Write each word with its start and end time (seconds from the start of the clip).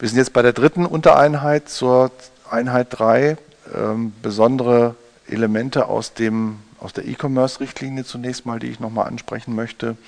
Wir 0.00 0.08
sind 0.08 0.16
jetzt 0.16 0.32
bei 0.32 0.40
der 0.40 0.54
dritten 0.54 0.86
Untereinheit 0.86 1.68
zur 1.68 2.10
Einheit 2.50 2.86
3, 2.88 3.36
ähm, 3.74 4.14
besondere 4.22 4.94
Elemente 5.28 5.88
aus, 5.88 6.14
dem, 6.14 6.60
aus 6.78 6.94
der 6.94 7.06
E-Commerce-Richtlinie 7.06 8.04
zunächst 8.06 8.46
mal, 8.46 8.58
die 8.58 8.68
ich 8.68 8.80
nochmal 8.80 9.08
ansprechen 9.08 9.54
möchte. 9.54 9.98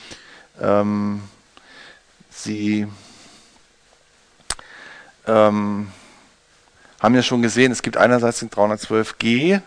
Ähm, 0.58 1.20
Sie 2.30 2.86
ähm, 5.26 5.88
haben 6.98 7.14
ja 7.14 7.22
schon 7.22 7.42
gesehen, 7.42 7.70
es 7.70 7.82
gibt 7.82 7.98
einerseits 7.98 8.38
den 8.38 8.48
312G, 8.48 9.60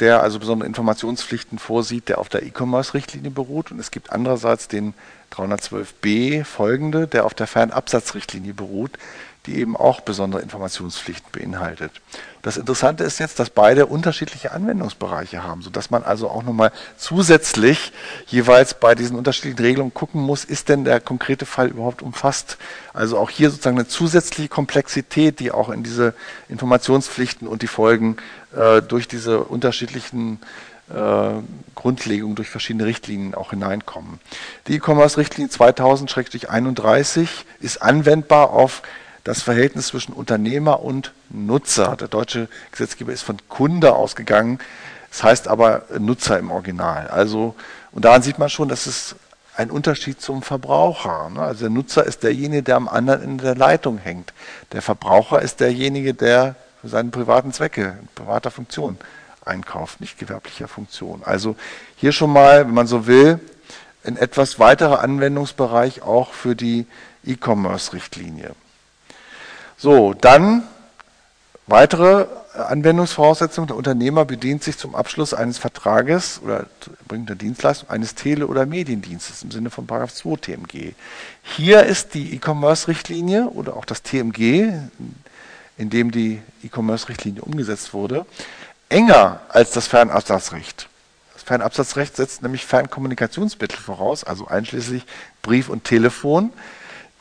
der 0.00 0.22
also 0.22 0.38
besondere 0.38 0.66
Informationspflichten 0.66 1.58
vorsieht, 1.58 2.08
der 2.08 2.18
auf 2.18 2.28
der 2.28 2.42
E-Commerce-Richtlinie 2.42 3.30
beruht. 3.30 3.70
Und 3.70 3.78
es 3.78 3.90
gibt 3.90 4.12
andererseits 4.12 4.68
den 4.68 4.94
312b 5.32 6.44
folgende, 6.44 7.06
der 7.06 7.24
auf 7.24 7.34
der 7.34 7.46
Fernabsatzrichtlinie 7.46 8.54
beruht, 8.54 8.98
die 9.46 9.58
eben 9.58 9.76
auch 9.76 10.00
besondere 10.00 10.40
Informationspflichten 10.40 11.30
beinhaltet. 11.30 11.92
Das 12.40 12.56
Interessante 12.56 13.04
ist 13.04 13.18
jetzt, 13.18 13.38
dass 13.38 13.50
beide 13.50 13.86
unterschiedliche 13.86 14.52
Anwendungsbereiche 14.52 15.42
haben, 15.42 15.62
sodass 15.62 15.90
man 15.90 16.02
also 16.02 16.30
auch 16.30 16.42
nochmal 16.42 16.72
zusätzlich 16.96 17.92
jeweils 18.26 18.74
bei 18.74 18.94
diesen 18.94 19.16
unterschiedlichen 19.16 19.58
Regelungen 19.58 19.92
gucken 19.94 20.22
muss, 20.22 20.44
ist 20.44 20.68
denn 20.68 20.84
der 20.84 21.00
konkrete 21.00 21.46
Fall 21.46 21.68
überhaupt 21.68 22.00
umfasst. 22.00 22.56
Also 22.94 23.18
auch 23.18 23.30
hier 23.30 23.50
sozusagen 23.50 23.78
eine 23.78 23.88
zusätzliche 23.88 24.48
Komplexität, 24.48 25.40
die 25.40 25.52
auch 25.52 25.68
in 25.68 25.82
diese 25.82 26.14
Informationspflichten 26.48 27.46
und 27.46 27.62
die 27.62 27.66
Folgen 27.66 28.16
äh, 28.56 28.80
durch 28.80 29.08
diese 29.08 29.40
unterschiedlichen 29.40 30.40
äh, 30.90 31.30
Grundlegungen 31.74 32.34
durch 32.34 32.50
verschiedene 32.50 32.84
Richtlinien 32.84 33.34
auch 33.34 33.50
hineinkommen. 33.50 34.20
Die 34.68 34.74
E-Commerce-Richtlinie 34.74 35.50
2000-31 35.50 37.26
ist 37.60 37.82
anwendbar 37.82 38.50
auf 38.50 38.82
das 39.24 39.42
Verhältnis 39.42 39.88
zwischen 39.88 40.12
Unternehmer 40.12 40.82
und 40.82 41.12
Nutzer. 41.30 41.96
Der 41.96 42.08
deutsche 42.08 42.48
Gesetzgeber 42.70 43.12
ist 43.12 43.22
von 43.22 43.38
Kunde 43.48 43.94
ausgegangen, 43.94 44.58
das 45.10 45.22
heißt 45.22 45.48
aber 45.48 45.82
Nutzer 45.98 46.38
im 46.38 46.50
Original. 46.50 47.08
Also, 47.08 47.54
und 47.92 48.04
daran 48.04 48.22
sieht 48.22 48.38
man 48.38 48.50
schon, 48.50 48.68
dass 48.68 48.86
es 48.86 49.16
ein 49.56 49.70
Unterschied 49.70 50.20
zum 50.20 50.42
Verbraucher. 50.42 51.30
Ne? 51.30 51.40
Also 51.40 51.60
der 51.60 51.70
Nutzer 51.70 52.04
ist 52.04 52.22
derjenige, 52.22 52.62
der 52.62 52.76
am 52.76 52.88
anderen 52.88 53.22
Ende 53.22 53.44
der 53.44 53.54
Leitung 53.54 53.98
hängt. 53.98 54.32
Der 54.72 54.82
Verbraucher 54.82 55.40
ist 55.40 55.60
derjenige, 55.60 56.12
der 56.12 56.56
für 56.80 56.88
seine 56.88 57.10
privaten 57.10 57.52
Zwecke, 57.52 57.98
privater 58.14 58.50
Funktion 58.50 58.98
einkauft, 59.44 60.00
nicht 60.00 60.18
gewerblicher 60.18 60.68
Funktion. 60.68 61.22
Also 61.24 61.54
hier 61.96 62.12
schon 62.12 62.32
mal, 62.32 62.66
wenn 62.66 62.74
man 62.74 62.86
so 62.86 63.06
will, 63.06 63.38
ein 64.04 64.16
etwas 64.16 64.58
weiterer 64.58 65.00
Anwendungsbereich 65.00 66.02
auch 66.02 66.32
für 66.32 66.56
die 66.56 66.86
E-Commerce-Richtlinie. 67.24 68.54
So, 69.76 70.14
dann 70.14 70.62
weitere 71.66 72.26
Anwendungsvoraussetzungen. 72.54 73.66
Der 73.66 73.76
Unternehmer 73.76 74.24
bedient 74.24 74.62
sich 74.62 74.78
zum 74.78 74.94
Abschluss 74.94 75.34
eines 75.34 75.58
Vertrages 75.58 76.40
oder 76.42 76.66
bringt 77.08 77.28
eine 77.28 77.36
Dienstleistung 77.36 77.90
eines 77.90 78.14
Tele- 78.14 78.46
oder 78.46 78.66
Mediendienstes 78.66 79.42
im 79.42 79.50
Sinne 79.50 79.70
von 79.70 79.88
2 79.88 80.36
TMG. 80.36 80.94
Hier 81.42 81.82
ist 81.82 82.14
die 82.14 82.34
E-Commerce-Richtlinie 82.34 83.48
oder 83.48 83.76
auch 83.76 83.84
das 83.84 84.02
TMG, 84.02 84.72
in 85.76 85.90
dem 85.90 86.10
die 86.10 86.40
E-Commerce-Richtlinie 86.62 87.42
umgesetzt 87.42 87.92
wurde, 87.92 88.24
enger 88.88 89.40
als 89.48 89.72
das 89.72 89.88
Fernabsatzrecht. 89.88 90.88
Das 91.32 91.42
Fernabsatzrecht 91.42 92.14
setzt 92.14 92.42
nämlich 92.42 92.64
Fernkommunikationsmittel 92.64 93.78
voraus, 93.78 94.22
also 94.22 94.46
einschließlich 94.46 95.04
Brief 95.42 95.68
und 95.68 95.84
Telefon. 95.84 96.52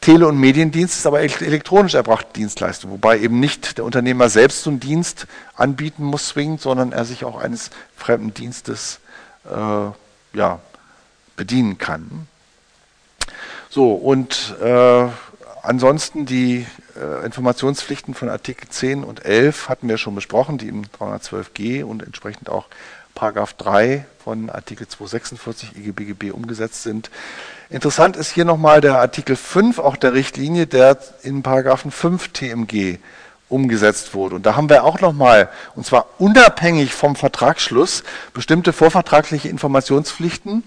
Tele- 0.03 0.27
und 0.27 0.37
Mediendienst 0.37 0.97
ist 0.97 1.05
aber 1.05 1.21
elektronisch 1.21 1.93
erbrachte 1.93 2.33
Dienstleistung, 2.33 2.91
wobei 2.91 3.19
eben 3.19 3.39
nicht 3.39 3.77
der 3.77 3.85
Unternehmer 3.85 4.27
selbst 4.27 4.63
so 4.63 4.69
einen 4.69 4.81
Dienst 4.81 5.27
anbieten 5.55 6.03
muss 6.03 6.27
zwingend, 6.27 6.59
sondern 6.59 6.91
er 6.91 7.05
sich 7.05 7.23
auch 7.23 7.39
eines 7.39 7.69
fremden 7.95 8.33
Dienstes 8.33 8.99
äh, 9.45 10.37
ja, 10.37 10.59
bedienen 11.37 11.77
kann. 11.77 12.27
So, 13.69 13.93
und 13.93 14.57
äh, 14.61 15.07
ansonsten 15.63 16.25
die 16.25 16.67
äh, 16.95 17.25
Informationspflichten 17.25 18.13
von 18.13 18.29
Artikel 18.29 18.69
10 18.69 19.03
und 19.03 19.25
11 19.25 19.69
hatten 19.69 19.89
wir 19.89 19.97
schon 19.97 20.13
besprochen, 20.13 20.57
die 20.57 20.67
im 20.67 20.83
312g 20.83 21.83
und 21.83 22.03
entsprechend 22.03 22.49
auch 22.49 22.67
Paragraph 23.15 23.53
3 23.53 24.05
von 24.23 24.49
Artikel 24.49 24.87
246 24.87 25.77
EGBGB 25.77 26.31
umgesetzt 26.31 26.83
sind. 26.83 27.09
Interessant 27.69 28.15
ist 28.15 28.31
hier 28.31 28.45
nochmal 28.45 28.81
der 28.81 28.99
Artikel 28.99 29.35
5 29.35 29.79
auch 29.79 29.95
der 29.95 30.13
Richtlinie, 30.13 30.67
der 30.67 30.97
in 31.23 31.43
Paragraphen 31.43 31.91
5 31.91 32.29
TMG 32.29 32.97
umgesetzt 33.49 34.13
wurde. 34.13 34.35
Und 34.35 34.45
da 34.45 34.55
haben 34.55 34.69
wir 34.69 34.83
auch 34.83 34.99
nochmal, 34.99 35.49
und 35.75 35.85
zwar 35.85 36.07
unabhängig 36.17 36.93
vom 36.93 37.15
Vertragsschluss, 37.15 38.03
bestimmte 38.33 38.73
vorvertragliche 38.73 39.49
Informationspflichten, 39.49 40.63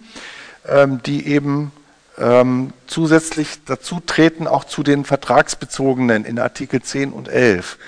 ähm, 0.69 1.03
die 1.05 1.27
eben 1.27 1.73
ähm, 2.19 2.73
zusätzlich 2.87 3.65
dazu 3.65 4.01
treten, 4.05 4.47
auch 4.47 4.65
zu 4.65 4.83
den 4.83 5.05
vertragsbezogenen 5.05 6.25
in 6.25 6.39
Artikel 6.39 6.83
10 6.83 7.13
und 7.13 7.29
11. 7.29 7.79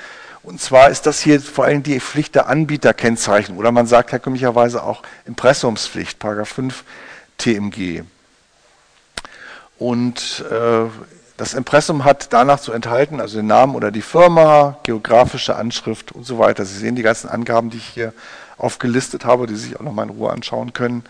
Und 0.43 0.61
zwar 0.61 0.89
ist 0.91 1.07
das 1.07 1.21
hier 1.21 1.41
vor 1.41 1.65
allem 1.65 1.83
die 1.83 2.01
Pflicht 2.01 2.35
der 2.35 2.49
Anbieterkennzeichnung 2.49 3.59
oder 3.59 3.73
man 3.73 3.87
sagt 3.87 4.13
herkömmlicherweise 4.13 4.83
auch 4.83 5.03
Impressumspflicht, 5.27 6.19
Paragraph 6.19 6.49
5 6.49 6.85
TMG. 7.37 8.03
Und 9.79 10.45
äh, 10.51 10.87
das 11.37 11.55
Impressum 11.55 12.05
hat 12.05 12.33
danach 12.33 12.61
zu 12.61 12.73
enthalten, 12.73 13.21
also 13.21 13.37
den 13.37 13.47
Namen 13.47 13.77
oder 13.77 13.91
die 13.91 14.03
Firma, 14.03 14.79
geografische 14.83 15.55
Anschrift 15.55 16.13
und 16.13 16.25
so 16.25 16.39
weiter. 16.39 16.65
Sie 16.65 16.77
sehen 16.77 16.97
die 16.97 17.03
ganzen 17.03 17.29
Angaben, 17.29 17.71
die 17.71 17.77
ich 17.77 17.87
hier 17.87 18.13
aufgelistet 18.57 19.25
habe, 19.25 19.47
die 19.47 19.55
Sie 19.55 19.69
sich 19.69 19.77
auch 19.77 19.85
nochmal 19.85 20.07
in 20.07 20.17
Ruhe 20.17 20.33
anschauen 20.33 20.73
können. 20.73 21.05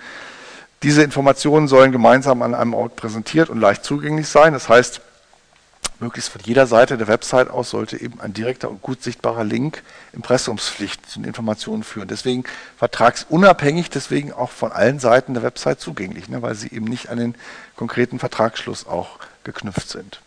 Diese 0.82 1.02
Informationen 1.02 1.66
sollen 1.66 1.90
gemeinsam 1.90 2.42
an 2.42 2.54
einem 2.54 2.74
Ort 2.74 2.94
präsentiert 2.94 3.50
und 3.50 3.60
leicht 3.60 3.84
zugänglich 3.84 4.28
sein. 4.28 4.52
Das 4.52 4.68
heißt, 4.68 5.00
möglichst 5.98 6.30
von 6.30 6.40
jeder 6.44 6.68
Seite 6.68 6.96
der 6.96 7.08
Website 7.08 7.50
aus 7.50 7.70
sollte 7.70 8.00
eben 8.00 8.20
ein 8.20 8.32
direkter 8.32 8.70
und 8.70 8.80
gut 8.80 9.02
sichtbarer 9.02 9.42
Link 9.42 9.82
Impressumspflicht 10.12 11.10
zu 11.10 11.18
den 11.18 11.26
Informationen 11.26 11.82
führen. 11.82 12.06
Deswegen 12.06 12.44
vertragsunabhängig, 12.76 13.90
deswegen 13.90 14.32
auch 14.32 14.50
von 14.50 14.70
allen 14.70 15.00
Seiten 15.00 15.34
der 15.34 15.42
Website 15.42 15.80
zugänglich, 15.80 16.28
ne, 16.28 16.42
weil 16.42 16.54
sie 16.54 16.68
eben 16.68 16.86
nicht 16.86 17.08
an 17.08 17.18
den 17.18 17.34
konkreten 17.74 18.20
Vertragsschluss 18.20 18.86
auch 18.86 19.18
geknüpft 19.42 19.88
sind. 19.88 20.20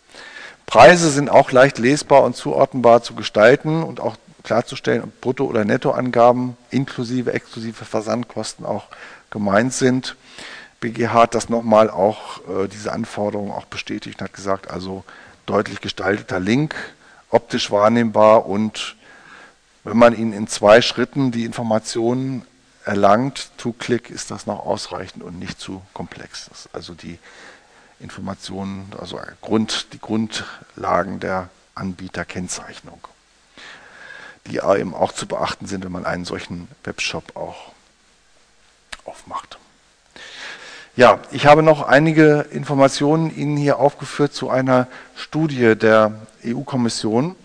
Preise 0.65 1.09
sind 1.11 1.29
auch 1.29 1.51
leicht 1.51 1.79
lesbar 1.79 2.23
und 2.23 2.35
zuordnenbar 2.35 3.03
zu 3.03 3.15
gestalten 3.15 3.83
und 3.83 4.01
auch 4.01 4.17
klarzustellen, 4.43 5.03
ob 5.03 5.21
Brutto- 5.21 5.45
oder 5.45 5.63
Nettoangaben 5.65 6.57
inklusive 6.71 7.33
exklusive 7.33 7.85
Versandkosten 7.85 8.65
auch 8.65 8.87
gemeint 9.31 9.73
sind. 9.73 10.15
BGH 10.79 11.13
hat 11.13 11.35
das 11.35 11.49
nochmal 11.49 11.89
auch, 11.89 12.39
äh, 12.47 12.67
diese 12.67 12.91
Anforderungen 12.91 13.51
auch 13.51 13.65
bestätigt 13.65 14.19
und 14.19 14.25
hat 14.25 14.33
gesagt, 14.33 14.69
also 14.69 15.03
deutlich 15.45 15.81
gestalteter 15.81 16.39
Link, 16.39 16.75
optisch 17.29 17.71
wahrnehmbar 17.71 18.45
und 18.45 18.95
wenn 19.83 19.97
man 19.97 20.15
ihn 20.15 20.31
in 20.31 20.47
zwei 20.47 20.81
Schritten 20.81 21.31
die 21.31 21.45
Informationen 21.45 22.45
erlangt, 22.85 23.51
To-Click, 23.57 24.09
ist 24.09 24.31
das 24.31 24.45
noch 24.45 24.65
ausreichend 24.65 25.23
und 25.23 25.39
nicht 25.39 25.59
zu 25.59 25.81
komplex. 25.93 26.49
also 26.73 26.93
die 26.93 27.17
Informationen, 27.99 28.91
also 28.99 29.19
Grund, 29.41 29.93
die 29.93 29.99
Grundlagen 29.99 31.19
der 31.19 31.49
Anbieterkennzeichnung, 31.75 32.99
die 34.47 34.57
eben 34.57 34.93
auch 34.93 35.11
zu 35.11 35.27
beachten 35.27 35.67
sind, 35.67 35.83
wenn 35.83 35.91
man 35.91 36.05
einen 36.05 36.25
solchen 36.25 36.67
Webshop 36.83 37.35
auch 37.35 37.71
aufmacht. 39.05 39.57
Ja, 40.97 41.19
ich 41.31 41.45
habe 41.45 41.63
noch 41.63 41.87
einige 41.87 42.47
Informationen 42.51 43.33
Ihnen 43.33 43.55
hier 43.55 43.79
aufgeführt 43.79 44.33
zu 44.33 44.49
einer 44.49 44.87
Studie 45.15 45.77
der 45.77 46.11
EU-Kommission, 46.45 47.37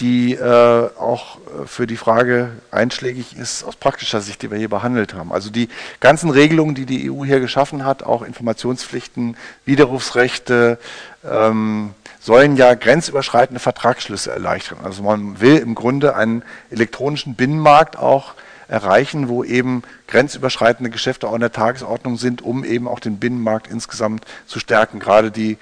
die 0.00 0.34
äh, 0.34 0.90
auch 0.98 1.38
für 1.66 1.86
die 1.86 1.96
Frage 1.96 2.50
einschlägig 2.72 3.36
ist 3.36 3.62
aus 3.62 3.76
praktischer 3.76 4.20
Sicht, 4.20 4.42
die 4.42 4.50
wir 4.50 4.58
hier 4.58 4.68
behandelt 4.68 5.14
haben. 5.14 5.32
Also 5.32 5.48
die 5.48 5.68
ganzen 6.00 6.28
Regelungen, 6.30 6.74
die 6.74 6.84
die 6.84 7.08
EU 7.08 7.24
hier 7.24 7.38
geschaffen 7.38 7.84
hat, 7.84 8.02
auch 8.02 8.22
Informationspflichten, 8.22 9.36
Widerrufsrechte, 9.64 10.76
ähm, 11.24 11.94
sollen 12.18 12.56
ja 12.56 12.74
grenzüberschreitende 12.74 13.60
Vertragsschlüsse 13.60 14.32
erleichtern. 14.32 14.78
Also 14.82 15.04
man 15.04 15.40
will 15.40 15.58
im 15.58 15.76
Grunde 15.76 16.16
einen 16.16 16.42
elektronischen 16.70 17.36
Binnenmarkt 17.36 17.96
auch 17.96 18.34
erreichen, 18.72 19.28
wo 19.28 19.44
eben 19.44 19.82
grenzüberschreitende 20.08 20.90
Geschäfte 20.90 21.28
auch 21.28 21.34
in 21.34 21.40
der 21.40 21.52
Tagesordnung 21.52 22.16
sind, 22.16 22.40
um 22.40 22.64
eben 22.64 22.88
auch 22.88 23.00
den 23.00 23.18
Binnenmarkt 23.18 23.70
insgesamt 23.70 24.24
zu 24.46 24.58
stärken. 24.58 24.98
Gerade 24.98 25.30
die 25.30 25.58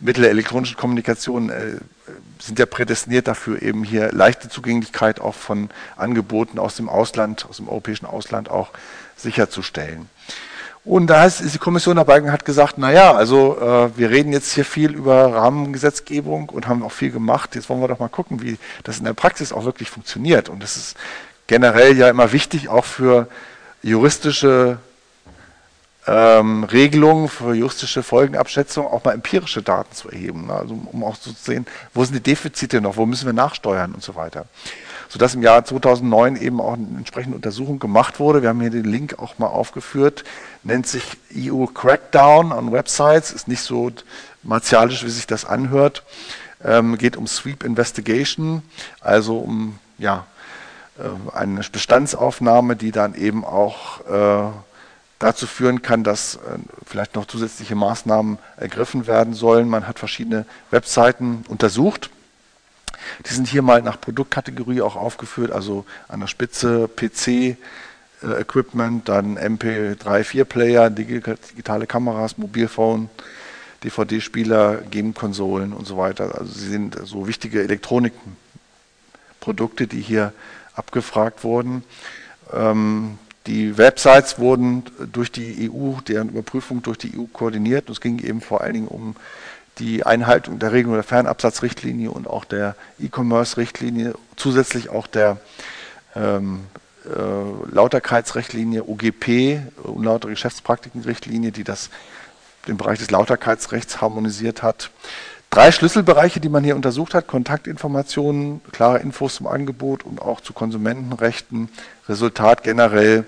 Mittel 0.00 0.22
der 0.22 0.30
elektronischen 0.30 0.76
Kommunikation 0.76 1.50
äh, 1.50 1.76
sind 2.40 2.58
ja 2.58 2.66
prädestiniert 2.66 3.28
dafür, 3.28 3.62
eben 3.62 3.84
hier 3.84 4.12
leichte 4.12 4.48
Zugänglichkeit 4.48 5.20
auch 5.20 5.34
von 5.34 5.68
Angeboten 5.96 6.58
aus 6.58 6.76
dem 6.76 6.88
Ausland, 6.88 7.46
aus 7.48 7.58
dem 7.58 7.68
europäischen 7.68 8.06
Ausland 8.06 8.50
auch 8.50 8.70
sicherzustellen. 9.16 10.08
Und 10.86 11.06
da 11.06 11.24
ist 11.24 11.42
die 11.54 11.58
Kommission 11.58 11.96
dabei 11.96 12.20
und 12.20 12.32
hat 12.32 12.44
gesagt, 12.44 12.76
naja, 12.76 13.12
also 13.12 13.58
äh, 13.58 13.96
wir 13.96 14.10
reden 14.10 14.32
jetzt 14.32 14.52
hier 14.52 14.66
viel 14.66 14.94
über 14.94 15.34
Rahmengesetzgebung 15.34 16.48
und 16.50 16.68
haben 16.68 16.82
auch 16.82 16.92
viel 16.92 17.10
gemacht. 17.10 17.54
Jetzt 17.54 17.68
wollen 17.70 17.80
wir 17.80 17.88
doch 17.88 18.00
mal 18.00 18.08
gucken, 18.08 18.42
wie 18.42 18.58
das 18.82 18.98
in 18.98 19.04
der 19.04 19.14
Praxis 19.14 19.52
auch 19.52 19.64
wirklich 19.64 19.88
funktioniert. 19.88 20.50
Und 20.50 20.62
das 20.62 20.76
ist 20.76 20.96
generell 21.46 21.96
ja 21.96 22.08
immer 22.08 22.32
wichtig, 22.32 22.68
auch 22.68 22.84
für 22.84 23.28
juristische 23.82 24.78
ähm, 26.06 26.64
Regelungen, 26.64 27.28
für 27.28 27.54
juristische 27.54 28.02
Folgenabschätzung 28.02 28.86
auch 28.86 29.04
mal 29.04 29.12
empirische 29.12 29.62
Daten 29.62 29.94
zu 29.94 30.10
erheben. 30.10 30.46
Ne? 30.46 30.54
Also 30.54 30.78
um 30.92 31.04
auch 31.04 31.18
zu 31.18 31.30
sehen, 31.32 31.66
wo 31.92 32.04
sind 32.04 32.14
die 32.14 32.22
Defizite 32.22 32.80
noch, 32.80 32.96
wo 32.96 33.06
müssen 33.06 33.26
wir 33.26 33.32
nachsteuern 33.32 33.92
und 33.92 34.02
so 34.02 34.14
weiter 34.14 34.46
sodass 35.14 35.36
im 35.36 35.42
Jahr 35.42 35.64
2009 35.64 36.34
eben 36.34 36.60
auch 36.60 36.72
eine 36.72 36.86
entsprechende 36.98 37.36
Untersuchung 37.36 37.78
gemacht 37.78 38.18
wurde. 38.18 38.42
Wir 38.42 38.48
haben 38.48 38.60
hier 38.60 38.70
den 38.70 38.84
Link 38.84 39.16
auch 39.20 39.38
mal 39.38 39.46
aufgeführt, 39.46 40.24
nennt 40.64 40.88
sich 40.88 41.04
EU 41.36 41.66
Crackdown 41.66 42.50
on 42.50 42.72
Websites, 42.72 43.30
ist 43.30 43.46
nicht 43.46 43.60
so 43.60 43.92
martialisch, 44.42 45.04
wie 45.04 45.10
sich 45.10 45.28
das 45.28 45.44
anhört. 45.44 46.02
Ähm, 46.64 46.98
geht 46.98 47.16
um 47.16 47.28
Sweep 47.28 47.62
Investigation, 47.62 48.62
also 49.00 49.38
um 49.38 49.78
ja, 49.98 50.26
eine 51.32 51.60
Bestandsaufnahme, 51.60 52.76
die 52.76 52.92
dann 52.92 53.14
eben 53.14 53.44
auch 53.44 54.00
äh, 54.06 54.50
dazu 55.18 55.46
führen 55.46 55.82
kann, 55.82 56.04
dass 56.04 56.36
äh, 56.36 56.38
vielleicht 56.86 57.14
noch 57.14 57.26
zusätzliche 57.26 57.74
Maßnahmen 57.74 58.38
ergriffen 58.56 59.06
werden 59.06 59.34
sollen. 59.34 59.68
Man 59.68 59.88
hat 59.88 59.98
verschiedene 59.98 60.46
Webseiten 60.70 61.44
untersucht 61.48 62.10
die 63.26 63.34
sind 63.34 63.48
hier 63.48 63.62
mal 63.62 63.82
nach 63.82 64.00
Produktkategorie 64.00 64.80
auch 64.82 64.94
aufgeführt, 64.96 65.52
also 65.52 65.84
an 66.08 66.20
der 66.20 66.26
Spitze 66.26 66.88
PC, 66.88 67.28
äh, 67.28 67.56
Equipment, 68.40 69.08
dann 69.08 69.38
MP3-4-Player, 69.38 70.90
digitale 70.90 71.86
Kameras, 71.86 72.36
Mobilphone, 72.38 73.08
DVD-Spieler, 73.82 74.78
Game-Konsolen 74.90 75.72
und 75.72 75.86
so 75.86 75.96
weiter. 75.96 76.34
Also 76.38 76.52
sie 76.52 76.68
sind 76.68 76.98
so 77.04 77.28
wichtige 77.28 77.62
Elektronikprodukte, 77.62 79.86
die 79.86 80.00
hier 80.00 80.32
abgefragt 80.74 81.44
wurden. 81.44 81.84
Ähm, 82.52 83.18
die 83.46 83.76
Websites 83.76 84.38
wurden 84.38 84.84
durch 85.12 85.30
die 85.30 85.70
EU, 85.70 86.00
deren 86.00 86.30
Überprüfung 86.30 86.82
durch 86.82 86.96
die 86.96 87.18
EU 87.18 87.24
koordiniert. 87.32 87.88
Und 87.88 87.92
es 87.92 88.00
ging 88.00 88.18
eben 88.18 88.40
vor 88.40 88.62
allen 88.62 88.74
Dingen 88.74 88.88
um 88.88 89.16
die 89.78 90.06
Einhaltung 90.06 90.58
der 90.58 90.72
Regelung 90.72 90.94
der 90.94 91.02
Fernabsatzrichtlinie 91.02 92.10
und 92.10 92.26
auch 92.26 92.44
der 92.44 92.76
E-Commerce-Richtlinie, 93.00 94.14
zusätzlich 94.36 94.88
auch 94.88 95.06
der 95.06 95.38
ähm, 96.14 96.60
äh, 97.04 97.74
Lauterkeitsrichtlinie 97.74 98.84
UGP, 98.84 99.60
unlautere 99.82 100.30
Geschäftspraktiken-Richtlinie, 100.30 101.52
die 101.52 101.64
das, 101.64 101.90
den 102.66 102.76
Bereich 102.76 102.98
des 102.98 103.10
Lauterkeitsrechts 103.10 104.00
harmonisiert 104.00 104.62
hat. 104.62 104.90
Drei 105.54 105.70
Schlüsselbereiche, 105.70 106.40
die 106.40 106.48
man 106.48 106.64
hier 106.64 106.74
untersucht 106.74 107.14
hat, 107.14 107.28
Kontaktinformationen, 107.28 108.60
klare 108.72 108.98
Infos 108.98 109.36
zum 109.36 109.46
Angebot 109.46 110.02
und 110.02 110.20
auch 110.20 110.40
zu 110.40 110.52
Konsumentenrechten. 110.52 111.68
Resultat 112.08 112.64
generell, 112.64 113.24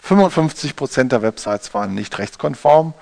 55 0.00 0.76
Prozent 0.76 1.12
der 1.12 1.22
Websites 1.22 1.72
waren 1.72 1.94
nicht 1.94 2.18
rechtskonform 2.18 2.92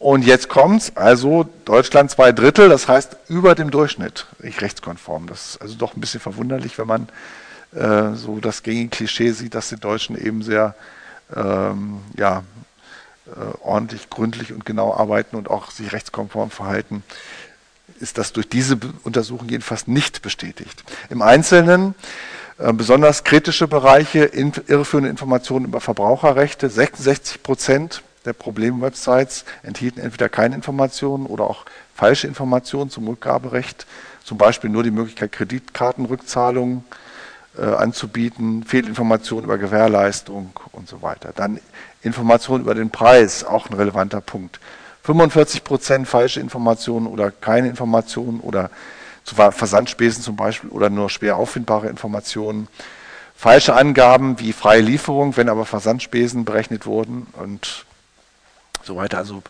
und 0.00 0.24
jetzt 0.24 0.48
kommt's, 0.48 0.90
also 0.96 1.48
Deutschland 1.64 2.10
zwei 2.10 2.32
Drittel, 2.32 2.68
das 2.68 2.88
heißt 2.88 3.16
über 3.28 3.54
dem 3.54 3.70
Durchschnitt 3.70 4.26
nicht 4.42 4.60
rechtskonform. 4.60 5.28
Das 5.28 5.50
ist 5.50 5.62
also 5.62 5.76
doch 5.76 5.94
ein 5.94 6.00
bisschen 6.00 6.18
verwunderlich, 6.18 6.78
wenn 6.78 6.88
man 6.88 7.08
äh, 7.76 8.16
so 8.16 8.40
das 8.40 8.64
gängige 8.64 8.88
Klischee 8.88 9.30
sieht, 9.30 9.54
dass 9.54 9.68
die 9.68 9.76
Deutschen 9.76 10.18
eben 10.18 10.42
sehr 10.42 10.74
ähm, 11.36 12.00
ja, 12.16 12.42
äh, 13.28 13.56
ordentlich, 13.62 14.10
gründlich 14.10 14.52
und 14.52 14.66
genau 14.66 14.92
arbeiten 14.92 15.36
und 15.36 15.48
auch 15.48 15.70
sich 15.70 15.92
rechtskonform 15.92 16.50
verhalten, 16.50 17.04
ist 17.98 18.18
das 18.18 18.32
durch 18.32 18.48
diese 18.48 18.78
Untersuchung 19.04 19.48
jedenfalls 19.48 19.86
nicht 19.86 20.22
bestätigt. 20.22 20.84
Im 21.08 21.22
Einzelnen 21.22 21.94
äh, 22.58 22.72
besonders 22.72 23.24
kritische 23.24 23.68
Bereiche, 23.68 24.24
irreführende 24.24 25.10
Informationen 25.10 25.64
über 25.64 25.80
Verbraucherrechte, 25.80 26.68
66 26.68 27.42
Prozent 27.42 28.02
der 28.24 28.34
Problem-Websites 28.34 29.44
enthielten 29.62 30.00
entweder 30.00 30.28
keine 30.28 30.54
Informationen 30.54 31.26
oder 31.26 31.44
auch 31.44 31.64
falsche 31.94 32.26
Informationen 32.26 32.90
zum 32.90 33.08
Rückgaberecht, 33.08 33.86
zum 34.24 34.36
Beispiel 34.36 34.70
nur 34.70 34.82
die 34.82 34.90
Möglichkeit, 34.90 35.32
Kreditkartenrückzahlungen 35.32 36.84
äh, 37.58 37.62
anzubieten, 37.62 38.64
Fehlinformationen 38.64 39.44
über 39.44 39.58
Gewährleistung 39.58 40.52
und 40.72 40.88
so 40.88 41.02
weiter. 41.02 41.32
Dann 41.34 41.60
Informationen 42.02 42.64
über 42.64 42.74
den 42.74 42.90
Preis, 42.90 43.44
auch 43.44 43.70
ein 43.70 43.74
relevanter 43.74 44.20
Punkt. 44.20 44.60
45 45.02 45.64
Prozent 45.64 46.08
falsche 46.08 46.40
Informationen 46.40 47.06
oder 47.06 47.30
keine 47.30 47.68
Informationen 47.68 48.40
oder 48.40 48.70
Versandspesen 49.24 50.22
zum 50.22 50.36
Beispiel 50.36 50.70
oder 50.70 50.90
nur 50.90 51.10
schwer 51.10 51.36
auffindbare 51.36 51.88
Informationen. 51.88 52.68
Falsche 53.36 53.74
Angaben 53.74 54.38
wie 54.38 54.52
freie 54.52 54.82
Lieferung, 54.82 55.36
wenn 55.36 55.48
aber 55.48 55.64
Versandspesen 55.64 56.44
berechnet 56.44 56.84
wurden 56.84 57.26
und 57.32 57.86
so 58.82 58.96
weiter. 58.96 59.18
Also 59.18 59.42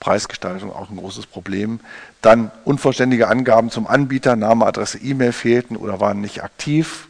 Preisgestaltung 0.00 0.72
auch 0.72 0.90
ein 0.90 0.96
großes 0.96 1.26
Problem. 1.26 1.80
Dann 2.20 2.50
unvollständige 2.64 3.28
Angaben 3.28 3.70
zum 3.70 3.86
Anbieter, 3.86 4.36
Name, 4.36 4.66
Adresse, 4.66 4.98
E-Mail 4.98 5.32
fehlten 5.32 5.76
oder 5.76 6.00
waren 6.00 6.20
nicht 6.20 6.42
aktiv. 6.42 7.07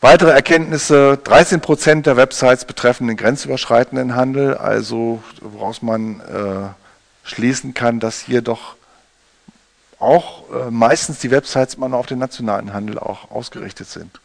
Weitere 0.00 0.30
Erkenntnisse, 0.30 1.18
13 1.24 1.60
Prozent 1.60 2.06
der 2.06 2.16
Websites 2.16 2.64
betreffen 2.64 3.08
den 3.08 3.16
grenzüberschreitenden 3.16 4.14
Handel, 4.14 4.56
also 4.56 5.20
woraus 5.40 5.82
man 5.82 6.20
äh, 6.20 6.68
schließen 7.24 7.74
kann, 7.74 7.98
dass 7.98 8.20
hier 8.20 8.40
doch 8.40 8.76
auch 9.98 10.44
äh, 10.52 10.70
meistens 10.70 11.18
die 11.18 11.32
Websites 11.32 11.74
immer 11.74 11.88
noch 11.88 11.98
auf 11.98 12.06
den 12.06 12.20
nationalen 12.20 12.72
Handel 12.72 12.96
auch 13.00 13.32
ausgerichtet 13.32 13.88
sind 13.88 14.20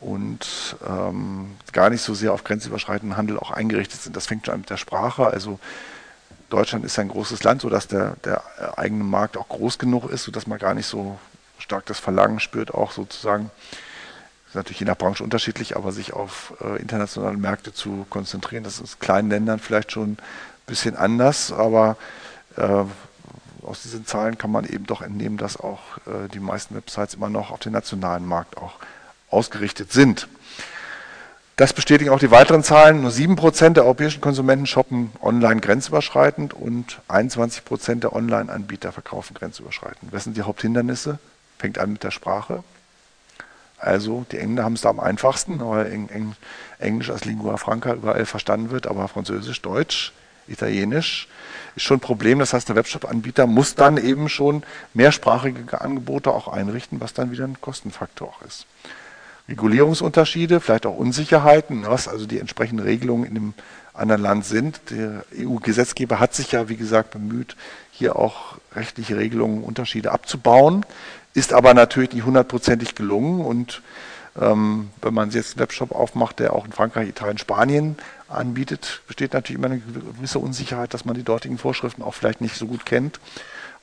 und 0.00 0.76
ähm, 0.86 1.56
gar 1.72 1.88
nicht 1.88 2.02
so 2.02 2.12
sehr 2.12 2.34
auf 2.34 2.44
grenzüberschreitenden 2.44 3.16
Handel 3.16 3.38
auch 3.38 3.52
eingerichtet 3.52 4.02
sind. 4.02 4.14
Das 4.14 4.26
fängt 4.26 4.44
schon 4.44 4.54
an 4.54 4.60
mit 4.60 4.70
der 4.70 4.76
Sprache. 4.76 5.26
Also 5.26 5.58
Deutschland 6.50 6.84
ist 6.84 6.98
ein 6.98 7.08
großes 7.08 7.42
Land, 7.42 7.62
sodass 7.62 7.88
der, 7.88 8.16
der 8.22 8.42
eigene 8.76 9.04
Markt 9.04 9.38
auch 9.38 9.48
groß 9.48 9.78
genug 9.78 10.10
ist, 10.10 10.24
sodass 10.24 10.46
man 10.46 10.58
gar 10.58 10.74
nicht 10.74 10.86
so 10.86 11.18
stark 11.58 11.86
das 11.86 12.00
Verlangen 12.00 12.38
spürt, 12.38 12.74
auch 12.74 12.92
sozusagen, 12.92 13.50
ist 14.54 14.56
natürlich 14.56 14.80
je 14.80 14.86
nach 14.86 14.96
Branche 14.96 15.24
unterschiedlich, 15.24 15.76
aber 15.76 15.90
sich 15.90 16.12
auf 16.12 16.54
äh, 16.60 16.80
internationale 16.80 17.36
Märkte 17.36 17.74
zu 17.74 18.06
konzentrieren. 18.08 18.62
Das 18.62 18.78
ist 18.78 18.94
in 18.94 19.00
kleinen 19.00 19.28
Ländern 19.28 19.58
vielleicht 19.58 19.90
schon 19.90 20.12
ein 20.12 20.18
bisschen 20.66 20.96
anders, 20.96 21.50
aber 21.50 21.96
äh, 22.56 22.84
aus 23.64 23.82
diesen 23.82 24.06
Zahlen 24.06 24.38
kann 24.38 24.52
man 24.52 24.64
eben 24.64 24.86
doch 24.86 25.02
entnehmen, 25.02 25.38
dass 25.38 25.56
auch 25.56 25.98
äh, 26.06 26.28
die 26.32 26.38
meisten 26.38 26.76
Websites 26.76 27.14
immer 27.14 27.28
noch 27.28 27.50
auf 27.50 27.58
den 27.58 27.72
nationalen 27.72 28.24
Markt 28.24 28.56
auch 28.56 28.74
ausgerichtet 29.28 29.92
sind. 29.92 30.28
Das 31.56 31.72
bestätigen 31.72 32.10
auch 32.10 32.20
die 32.20 32.30
weiteren 32.30 32.62
Zahlen. 32.62 33.00
Nur 33.00 33.10
7% 33.10 33.70
der 33.70 33.84
europäischen 33.84 34.20
Konsumenten 34.20 34.66
shoppen 34.66 35.10
online 35.20 35.60
grenzüberschreitend 35.60 36.54
und 36.54 37.00
21% 37.08 38.00
der 38.00 38.12
Online-Anbieter 38.12 38.92
verkaufen 38.92 39.34
grenzüberschreitend. 39.34 40.12
Was 40.12 40.24
sind 40.24 40.36
die 40.36 40.42
Haupthindernisse? 40.42 41.18
Fängt 41.58 41.78
an 41.78 41.92
mit 41.92 42.04
der 42.04 42.12
Sprache. 42.12 42.62
Also 43.78 44.24
die 44.30 44.38
Engländer 44.38 44.64
haben 44.64 44.74
es 44.74 44.82
da 44.82 44.90
am 44.90 45.00
einfachsten, 45.00 45.60
weil 45.60 46.08
Englisch 46.78 47.10
als 47.10 47.24
Lingua 47.24 47.56
Franca 47.56 47.94
überall 47.94 48.24
verstanden 48.24 48.70
wird, 48.70 48.86
aber 48.86 49.08
Französisch, 49.08 49.60
Deutsch, 49.62 50.12
Italienisch 50.46 51.28
ist 51.76 51.82
schon 51.82 51.96
ein 51.98 52.00
Problem. 52.00 52.38
Das 52.38 52.52
heißt, 52.52 52.68
der 52.68 52.76
Webshop-Anbieter 52.76 53.46
muss 53.46 53.74
dann 53.74 53.96
eben 53.96 54.28
schon 54.28 54.62
mehrsprachige 54.92 55.80
Angebote 55.80 56.30
auch 56.30 56.48
einrichten, 56.48 57.00
was 57.00 57.14
dann 57.14 57.30
wieder 57.30 57.44
ein 57.44 57.60
Kostenfaktor 57.60 58.28
auch 58.28 58.42
ist. 58.42 58.66
Regulierungsunterschiede, 59.48 60.60
vielleicht 60.60 60.86
auch 60.86 60.96
Unsicherheiten, 60.96 61.84
was 61.86 62.08
also 62.08 62.26
die 62.26 62.40
entsprechenden 62.40 62.84
Regelungen 62.84 63.26
in 63.26 63.34
dem 63.34 63.54
anderen 63.92 64.22
Land 64.22 64.46
sind. 64.46 64.80
Der 64.90 65.24
EU-Gesetzgeber 65.38 66.18
hat 66.18 66.34
sich 66.34 66.52
ja, 66.52 66.68
wie 66.68 66.76
gesagt, 66.76 67.10
bemüht, 67.10 67.56
hier 67.90 68.16
auch 68.16 68.58
rechtliche 68.74 69.16
Regelungen, 69.16 69.62
Unterschiede 69.62 70.12
abzubauen, 70.12 70.86
ist 71.34 71.52
aber 71.52 71.74
natürlich 71.74 72.12
nicht 72.12 72.24
hundertprozentig 72.24 72.94
gelungen. 72.94 73.44
Und 73.44 73.82
ähm, 74.40 74.90
wenn 75.02 75.14
man 75.14 75.30
jetzt 75.30 75.54
einen 75.54 75.60
Webshop 75.60 75.92
aufmacht, 75.92 76.38
der 76.38 76.54
auch 76.54 76.64
in 76.64 76.72
Frankreich, 76.72 77.08
Italien, 77.08 77.38
Spanien 77.38 77.96
anbietet, 78.28 79.02
besteht 79.06 79.34
natürlich 79.34 79.58
immer 79.58 79.72
eine 79.72 79.80
gewisse 79.80 80.38
Unsicherheit, 80.38 80.94
dass 80.94 81.04
man 81.04 81.14
die 81.14 81.24
dortigen 81.24 81.58
Vorschriften 81.58 82.02
auch 82.02 82.14
vielleicht 82.14 82.40
nicht 82.40 82.56
so 82.56 82.66
gut 82.66 82.86
kennt 82.86 83.20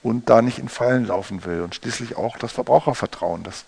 und 0.02 0.30
da 0.30 0.42
nicht 0.42 0.60
in 0.60 0.70
Fallen 0.70 1.06
laufen 1.06 1.46
will. 1.46 1.62
Und 1.62 1.76
schließlich 1.76 2.18
auch 2.18 2.38
das 2.38 2.54
Verbrauchervertrauen, 2.54 3.44
das 3.44 3.66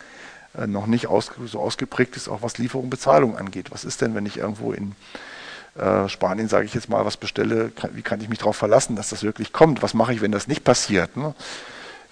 äh, 0.58 0.66
noch 0.66 0.88
nicht 0.88 1.08
aus, 1.08 1.32
so 1.46 1.60
ausgeprägt 1.60 2.16
ist, 2.16 2.30
auch 2.30 2.42
was 2.42 2.58
Lieferung, 2.58 2.90
Bezahlung 2.90 3.38
angeht. 3.38 3.72
Was 3.72 3.84
ist 3.84 4.02
denn, 4.02 4.16
wenn 4.16 4.26
ich 4.26 4.38
irgendwo 4.38 4.72
in 4.72 4.96
äh, 5.76 6.08
Spanien, 6.08 6.48
sage 6.48 6.66
ich 6.66 6.74
jetzt 6.74 6.90
mal, 6.90 7.06
was 7.06 7.18
bestelle, 7.18 7.70
kann, 7.70 7.96
wie 7.96 8.02
kann 8.02 8.22
ich 8.22 8.30
mich 8.30 8.40
darauf 8.40 8.56
verlassen, 8.56 8.96
dass 8.96 9.10
das 9.10 9.24
wirklich 9.24 9.52
kommt? 9.54 9.82
Was 9.82 9.94
mache 9.94 10.14
ich, 10.14 10.22
wenn 10.22 10.32
das 10.32 10.48
nicht 10.48 10.64
passiert? 10.64 11.18
Ne? 11.18 11.34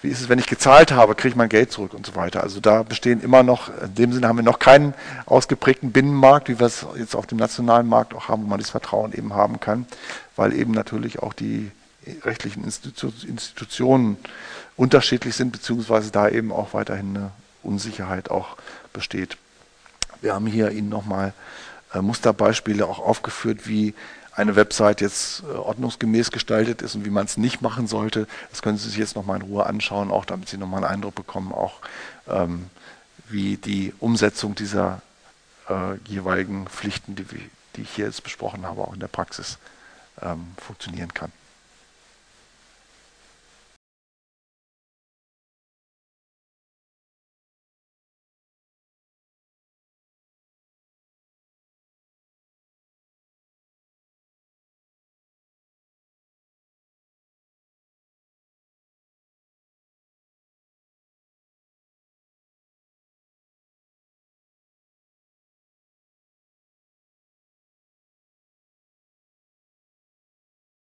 Wie 0.02 0.08
ist 0.08 0.20
es, 0.20 0.28
wenn 0.28 0.40
ich 0.40 0.46
gezahlt 0.46 0.90
habe, 0.90 1.14
kriege 1.14 1.30
ich 1.30 1.36
mein 1.36 1.48
Geld 1.48 1.70
zurück 1.70 1.94
und 1.94 2.04
so 2.04 2.16
weiter. 2.16 2.42
Also 2.42 2.60
da 2.60 2.82
bestehen 2.82 3.22
immer 3.22 3.44
noch, 3.44 3.70
in 3.82 3.94
dem 3.94 4.12
Sinne 4.12 4.26
haben 4.26 4.36
wir 4.36 4.42
noch 4.42 4.58
keinen 4.58 4.94
ausgeprägten 5.26 5.92
Binnenmarkt, 5.92 6.48
wie 6.48 6.58
wir 6.58 6.66
es 6.66 6.84
jetzt 6.96 7.14
auf 7.14 7.26
dem 7.26 7.38
nationalen 7.38 7.86
Markt 7.86 8.12
auch 8.12 8.28
haben, 8.28 8.42
wo 8.42 8.48
man 8.48 8.58
das 8.58 8.70
Vertrauen 8.70 9.12
eben 9.12 9.32
haben 9.32 9.60
kann, 9.60 9.86
weil 10.34 10.52
eben 10.54 10.72
natürlich 10.72 11.20
auch 11.20 11.32
die 11.32 11.70
rechtlichen 12.24 12.64
Institutionen 12.64 14.16
unterschiedlich 14.76 15.36
sind, 15.36 15.52
beziehungsweise 15.52 16.10
da 16.10 16.28
eben 16.28 16.50
auch 16.50 16.74
weiterhin 16.74 17.16
eine 17.16 17.30
Unsicherheit 17.62 18.28
auch 18.28 18.56
besteht. 18.92 19.36
Wir 20.20 20.34
haben 20.34 20.46
hier 20.46 20.72
Ihnen 20.72 20.88
nochmal 20.88 21.32
äh, 21.94 22.00
Musterbeispiele 22.00 22.86
auch 22.86 22.98
aufgeführt, 22.98 23.68
wie 23.68 23.94
eine 24.34 24.56
Website 24.56 25.00
jetzt 25.00 25.42
äh, 25.42 25.52
ordnungsgemäß 25.52 26.30
gestaltet 26.30 26.82
ist 26.82 26.94
und 26.94 27.04
wie 27.04 27.10
man 27.10 27.26
es 27.26 27.36
nicht 27.36 27.60
machen 27.60 27.86
sollte. 27.86 28.26
Das 28.50 28.62
können 28.62 28.78
Sie 28.78 28.88
sich 28.88 28.98
jetzt 28.98 29.16
nochmal 29.16 29.36
in 29.36 29.42
Ruhe 29.42 29.66
anschauen, 29.66 30.10
auch 30.10 30.24
damit 30.24 30.48
Sie 30.48 30.56
nochmal 30.56 30.84
einen 30.84 30.94
Eindruck 30.94 31.14
bekommen, 31.14 31.52
auch 31.52 31.80
ähm, 32.28 32.70
wie 33.28 33.56
die 33.56 33.94
Umsetzung 33.98 34.54
dieser 34.54 35.02
äh, 35.68 35.96
jeweiligen 36.06 36.66
Pflichten, 36.66 37.14
die, 37.14 37.24
die, 37.76 37.82
ich 37.82 37.90
hier 37.90 38.06
jetzt 38.06 38.22
besprochen 38.22 38.64
habe, 38.64 38.80
auch 38.82 38.94
in 38.94 39.00
der 39.00 39.08
Praxis 39.08 39.58
ähm, 40.20 40.52
funktionieren 40.58 41.12
kann. 41.12 41.32